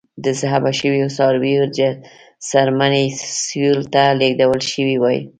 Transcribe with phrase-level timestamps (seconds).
[0.23, 1.63] د ذبح شویو څارویو
[2.49, 3.05] څرمنې
[3.45, 5.19] سویل ته لېږدول شوې وای.